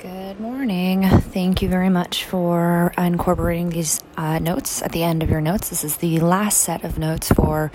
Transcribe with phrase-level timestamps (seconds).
[0.00, 1.06] Good morning.
[1.06, 5.68] Thank you very much for incorporating these uh, notes at the end of your notes.
[5.68, 7.70] This is the last set of notes for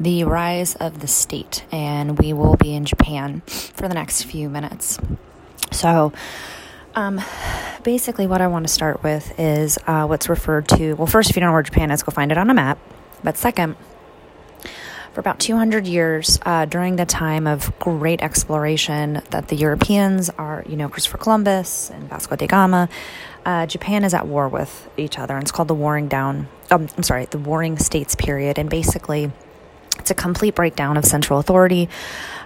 [0.00, 4.48] the rise of the state, and we will be in Japan for the next few
[4.48, 4.98] minutes.
[5.70, 6.12] So,
[6.96, 7.20] um,
[7.84, 10.94] basically, what I want to start with is uh, what's referred to.
[10.94, 12.80] Well, first, if you don't know where Japan is, go find it on a map.
[13.22, 13.76] But second,
[15.12, 20.64] for about 200 years uh, during the time of great exploration that the Europeans are,
[20.68, 22.88] you know, Christopher Columbus and Vasco da Gama.
[23.44, 26.48] Uh, Japan is at war with each other, and it's called the Warring Down.
[26.70, 29.32] Um, I'm sorry, the Warring States period, and basically,
[29.98, 31.88] it's a complete breakdown of central authority.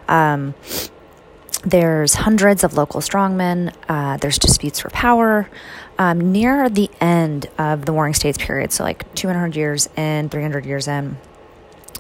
[0.08, 0.54] Um,
[1.64, 3.74] there's hundreds of local strongmen.
[3.88, 5.48] Uh, there's disputes for power.
[5.98, 10.66] Um, near the end of the Warring States period, so like 200 years in, 300
[10.66, 11.16] years in,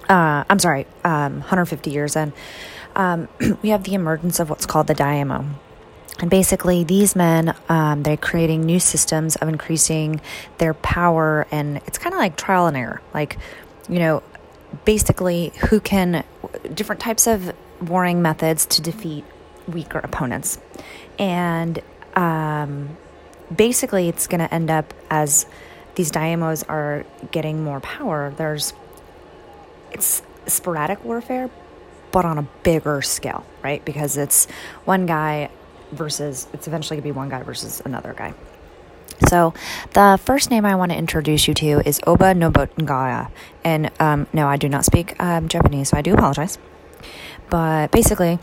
[0.08, 2.32] uh, I'm sorry, um, 150 years in,
[2.96, 3.28] um,
[3.62, 5.44] we have the emergence of what's called the daimyo.
[6.20, 10.20] And basically, these men, um, they're creating new systems of increasing
[10.58, 13.02] their power, and it's kind of like trial and error.
[13.12, 13.36] Like,
[13.88, 14.22] you know,
[14.84, 16.24] basically, who can,
[16.72, 19.24] different types of warring methods to defeat
[19.66, 20.58] weaker opponents.
[21.18, 21.80] And
[22.14, 22.96] um,
[23.54, 25.46] basically, it's going to end up as
[25.96, 28.32] these daimyos are getting more power.
[28.36, 28.72] There's
[29.94, 31.48] it's sporadic warfare,
[32.12, 33.84] but on a bigger scale, right?
[33.84, 34.46] Because it's
[34.84, 35.50] one guy
[35.92, 38.34] versus, it's eventually going to be one guy versus another guy.
[39.28, 39.54] So,
[39.92, 43.30] the first name I want to introduce you to is Oda Nobunaga.
[43.62, 46.58] And um, no, I do not speak um, Japanese, so I do apologize.
[47.48, 48.40] But basically,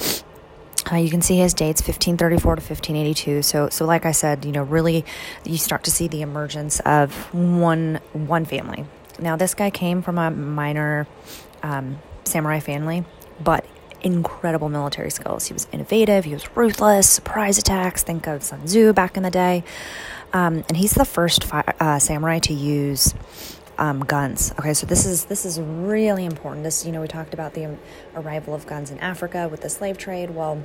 [0.90, 4.52] uh, you can see his dates 1534 to 1582 so so like i said you
[4.52, 5.06] know really
[5.46, 8.84] you start to see the emergence of one one family
[9.22, 11.08] now, this guy came from a minor
[11.64, 13.06] um, samurai family,
[13.40, 13.66] but
[14.02, 15.48] incredible military skills.
[15.48, 18.04] He was innovative, he was ruthless, surprise attacks.
[18.04, 19.64] Think of Sun Tzu back in the day.
[20.34, 23.14] Um, and he's the first fi- uh, samurai to use
[23.78, 24.54] um, guns.
[24.60, 26.64] Okay, so this is this is really important.
[26.64, 27.78] This, you know, we talked about the
[28.16, 30.32] arrival of guns in Africa with the slave trade.
[30.32, 30.64] Well,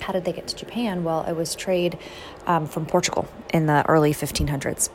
[0.00, 1.02] how did they get to Japan?
[1.02, 1.98] Well, it was trade
[2.46, 4.90] um, from Portugal in the early 1500s.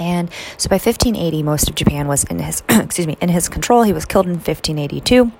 [0.00, 3.82] And so by 1580, most of Japan was in his excuse me in his control.
[3.82, 5.30] He was killed in 1582.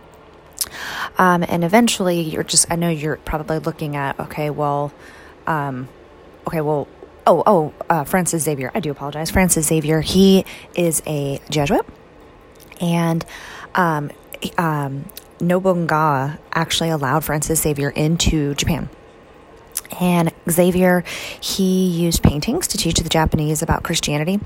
[1.19, 4.93] Um, and eventually, you're just I know you're probably looking at okay, well,
[5.47, 5.89] um,
[6.47, 6.87] okay, well,
[7.27, 8.71] oh oh, uh, Francis Xavier.
[8.75, 10.03] I do apologize, Francis Xavier.
[10.03, 10.45] He
[10.77, 11.87] is a Jesuit,
[12.81, 13.25] and
[13.75, 14.11] um,
[14.59, 15.07] um,
[15.41, 18.91] Nobunaga actually allowed Francis Xavier into Japan.
[19.99, 21.05] And Xavier,
[21.41, 24.41] he used paintings to teach the Japanese about Christianity.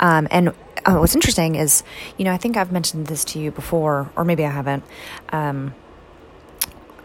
[0.00, 0.50] Um, and
[0.84, 1.82] uh, what's interesting is,
[2.18, 4.84] you know, I think I've mentioned this to you before, or maybe I haven't.
[5.30, 5.74] Um,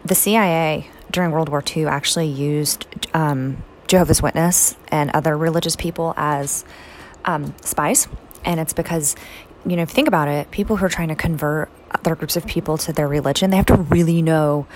[0.04, 6.14] the CIA during World War II actually used um, Jehovah's Witness and other religious people
[6.18, 6.66] as
[7.26, 8.08] um, spies.
[8.46, 9.16] And it's because,
[9.66, 12.38] you know, if you think about it, people who are trying to convert other groups
[12.38, 14.68] of people to their religion, they have to really know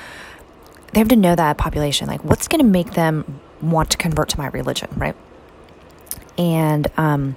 [0.93, 2.07] they have to know that population.
[2.07, 5.15] Like, what's going to make them want to convert to my religion, right?
[6.37, 7.35] And um,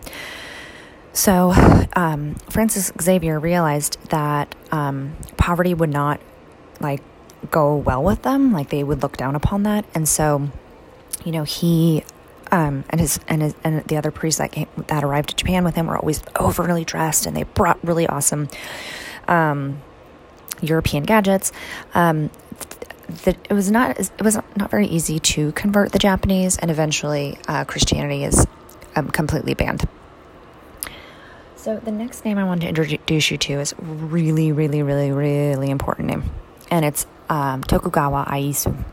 [1.12, 1.52] so
[1.94, 6.20] um, Francis Xavier realized that um, poverty would not
[6.80, 7.02] like
[7.50, 8.52] go well with them.
[8.52, 10.50] Like they would look down upon that, and so
[11.24, 12.04] you know he
[12.52, 15.64] um, and his and his and the other priests that came, that arrived to Japan
[15.64, 18.48] with him were always overly dressed, and they brought really awesome
[19.28, 19.80] um,
[20.60, 21.52] European gadgets.
[21.94, 22.30] Um,
[23.24, 27.38] that it was not it was not very easy to convert the Japanese, and eventually
[27.48, 28.46] uh, Christianity is
[28.94, 29.86] um, completely banned.
[31.56, 35.70] So the next name I want to introduce you to is really, really, really, really
[35.70, 36.30] important name,
[36.70, 38.84] and it's um, Tokugawa Ieyasu.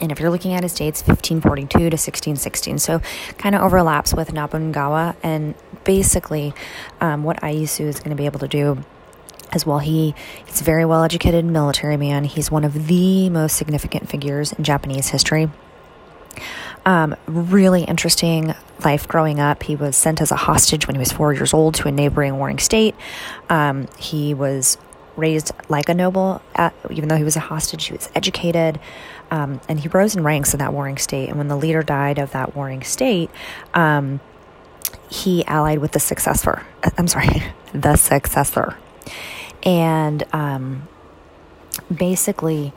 [0.00, 3.00] And if you're looking at his dates, 1542 to 1616, so
[3.38, 5.16] kind of overlaps with Nobunaga.
[5.22, 6.52] And basically,
[7.00, 8.84] um, what Ieyasu is going to be able to do
[9.54, 9.78] as well.
[9.78, 12.24] He he's a very well educated military man.
[12.24, 15.50] He's one of the most significant figures in Japanese history.
[16.86, 18.54] Um, really interesting
[18.84, 19.62] life growing up.
[19.62, 22.36] He was sent as a hostage when he was four years old to a neighboring
[22.36, 22.94] warring state.
[23.48, 24.76] Um, he was
[25.16, 27.86] raised like a noble, at, even though he was a hostage.
[27.86, 28.78] He was educated,
[29.30, 31.28] um, and he rose in ranks in that warring state.
[31.28, 33.30] And when the leader died of that warring state,
[33.72, 34.20] um,
[35.08, 36.66] he allied with the successor.
[36.98, 37.42] I'm sorry,
[37.72, 38.76] the successor
[39.64, 40.88] and um,
[41.94, 42.72] basically,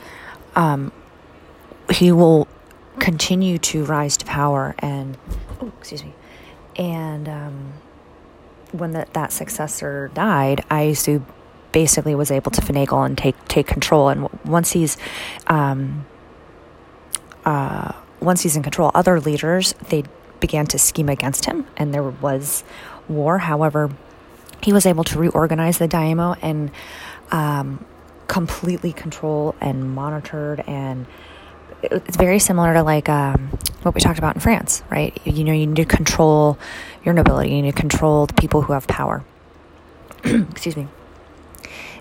[0.56, 0.92] um,
[1.92, 2.48] he will
[3.00, 5.18] continue to rise to power and
[5.62, 6.14] oh, excuse me,
[6.76, 7.74] and um,
[8.72, 11.24] when the, that successor died, Ieyasu
[11.72, 14.10] basically was able to finagle and take take control.
[14.10, 14.98] And once he's
[15.48, 16.06] um,
[17.46, 20.04] uh, once he's in control, other leaders they
[20.40, 22.64] began to scheme against him, and there was
[23.08, 23.40] war.
[23.40, 23.92] However,
[24.68, 26.72] he was able to reorganize the Daimyo and
[27.32, 27.86] um,
[28.28, 31.06] completely control and monitored and
[31.82, 35.18] it's very similar to like um, what we talked about in France, right?
[35.26, 36.60] You know, you need to control
[37.06, 39.24] your nobility, you need to control the people who have power.
[40.26, 40.90] Excuse me.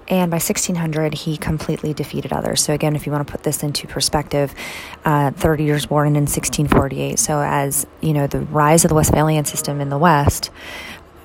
[0.09, 2.63] And by 1600, he completely defeated others.
[2.63, 4.55] So, again, if you want to put this into perspective,
[5.05, 7.19] uh, 30 Years' War in 1648.
[7.19, 10.51] So, as you know, the rise of the Westphalian system in the West,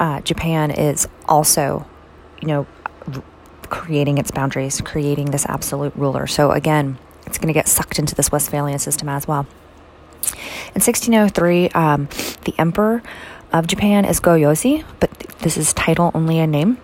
[0.02, 1.86] uh, Japan is also,
[2.42, 2.68] you know,
[3.70, 6.26] creating its boundaries, creating this absolute ruler.
[6.28, 9.46] So, again, it's going to get sucked into this Westphalian system as well.
[10.74, 12.10] In 1603, um,
[12.46, 13.04] the emperor
[13.54, 16.78] of Japan is Go-Yozei, but this is title only a name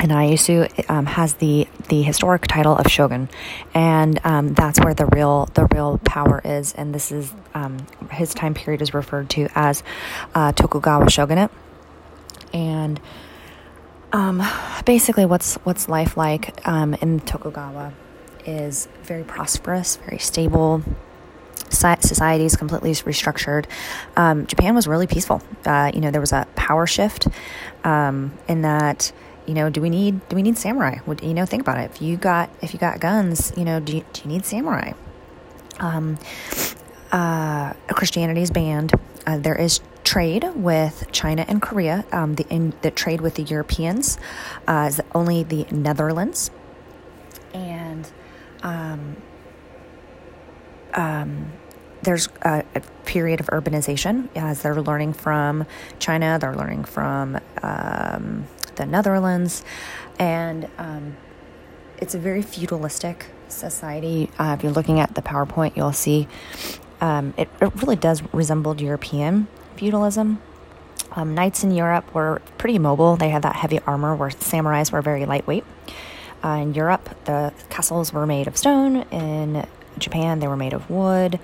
[0.00, 3.28] and Ieyasu um, has the the historic title of shogun,
[3.74, 6.72] and um, that's where the real the real power is.
[6.72, 9.82] And this is um, his time period is referred to as
[10.34, 11.50] uh, Tokugawa shogunate.
[12.52, 13.00] And
[14.12, 14.42] um,
[14.84, 17.92] basically, what's what's life like um, in Tokugawa
[18.46, 20.82] is very prosperous, very stable.
[21.68, 23.66] Society is completely restructured.
[24.16, 25.40] Um, Japan was really peaceful.
[25.64, 27.28] Uh, you know, there was a power shift
[27.84, 29.12] in that
[29.50, 30.98] you know, do we need do we need samurai?
[31.06, 31.44] Would you know?
[31.44, 31.90] Think about it.
[31.90, 34.92] If you got if you got guns, you know, do you, do you need samurai?
[35.80, 36.18] Um,
[37.10, 38.92] uh, Christianity is banned.
[39.26, 39.80] Uh, there is
[40.10, 42.04] trade with China and Korea.
[42.10, 44.18] Um, the in, the trade with the Europeans
[44.66, 46.50] uh, is only the Netherlands,
[47.54, 48.10] and
[48.64, 49.16] um,
[50.94, 51.52] um,
[52.02, 55.64] there's a, a, period of urbanization as they're learning from
[56.00, 56.38] China.
[56.40, 59.64] They're learning from um, the Netherlands,
[60.18, 61.16] and um,
[61.98, 64.28] it's a very feudalistic society.
[64.40, 66.26] Uh, if you're looking at the PowerPoint, you'll see
[67.00, 69.46] um, it, it, really does resemble European
[69.80, 70.42] feudalism.
[71.12, 73.16] Um, knights in Europe were pretty mobile.
[73.16, 75.64] They had that heavy armor, where samurais were very lightweight.
[76.44, 79.02] Uh, in Europe, the castles were made of stone.
[79.10, 79.66] In
[79.98, 81.40] Japan, they were made of wood.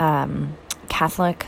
[0.00, 0.56] Um,
[0.88, 1.46] Catholic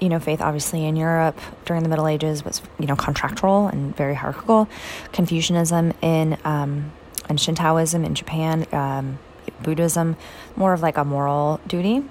[0.00, 3.96] you know, faith obviously in Europe during the Middle Ages was, you know, contractual and
[3.96, 4.68] very hierarchical.
[5.12, 6.92] Confucianism in um,
[7.30, 9.18] and Shintoism in Japan, um,
[9.62, 10.16] Buddhism,
[10.54, 12.04] more of like a moral duty.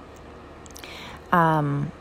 [1.31, 1.91] Um,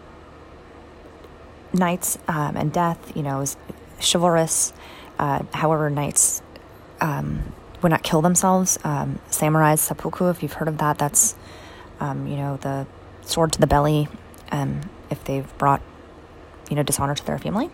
[1.75, 3.57] knights um, and death, you know, is
[4.01, 4.73] chivalrous.
[5.19, 6.43] Uh, however, knights
[7.01, 8.79] um, would not kill themselves.
[8.85, 11.37] Um, samurais, seppuku, if you've heard of that, that's,
[12.01, 12.87] um, you know, the
[13.23, 14.09] sword to the belly.
[14.51, 15.83] Um, if they've brought,
[16.71, 17.71] you know, dishonor to their family.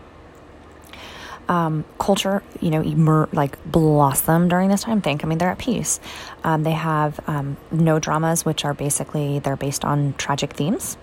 [1.50, 5.00] Um, culture, you know, emer- like blossom during this time.
[5.00, 5.98] Think, I mean, they're at peace.
[6.44, 10.96] Um, they have um, no dramas, which are basically they're based on tragic themes,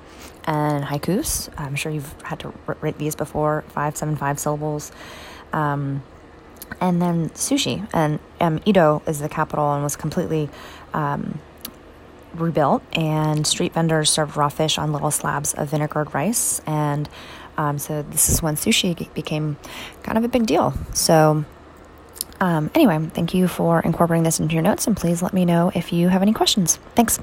[0.45, 1.49] and haikus.
[1.59, 4.93] I'm sure you've had to write these before, five, seven, five syllables.
[5.51, 6.01] Um,
[6.79, 10.49] and then sushi, and um, Edo is the capital and was completely
[10.93, 11.39] um,
[12.33, 16.61] rebuilt, and street vendors served raw fish on little slabs of vinegared rice.
[16.65, 17.09] And
[17.57, 19.57] um, so this is when sushi became
[20.03, 20.73] kind of a big deal.
[20.93, 21.45] So,
[22.39, 25.71] um, anyway, thank you for incorporating this into your notes, and please let me know
[25.73, 26.77] if you have any questions.
[26.95, 27.19] Thanks.